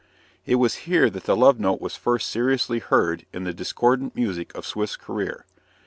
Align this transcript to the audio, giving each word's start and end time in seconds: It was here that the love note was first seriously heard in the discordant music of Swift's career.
It 0.47 0.55
was 0.55 0.89
here 0.89 1.11
that 1.11 1.25
the 1.25 1.37
love 1.37 1.59
note 1.59 1.79
was 1.79 1.95
first 1.95 2.31
seriously 2.31 2.79
heard 2.79 3.27
in 3.31 3.43
the 3.43 3.53
discordant 3.53 4.15
music 4.15 4.51
of 4.57 4.65
Swift's 4.65 4.95
career. 4.97 5.45